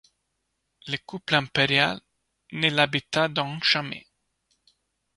[0.87, 2.01] Le couple impérial
[2.53, 4.07] ne l'habita donc jamais.